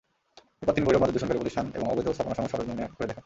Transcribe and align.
এরপর 0.61 0.73
তিনি 0.73 0.85
ভৈরব 0.87 1.01
নদের 1.01 1.15
দূষণকারী 1.15 1.39
প্রতিষ্ঠান 1.39 1.65
এবং 1.75 1.85
অবৈধ 1.91 2.07
স্থাপনাসমূহ 2.07 2.51
সরেজমিনে 2.51 2.85
ঘুরে 2.87 3.07
দেখেন। 3.07 3.19